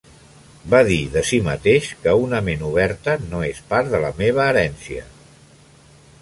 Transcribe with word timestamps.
Va 0.73 0.77
dir 0.85 0.95
de 1.15 1.21
si 1.31 1.39
mateix, 1.47 1.89
que 2.05 2.15
una 2.21 2.39
ment 2.47 2.63
oberta 2.71 3.15
no 3.27 3.43
és 3.51 3.61
part 3.75 3.93
de 3.93 4.01
la 4.07 4.11
meva 4.23 4.49
herència. 4.55 5.07